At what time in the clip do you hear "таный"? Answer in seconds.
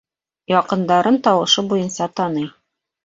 2.21-2.49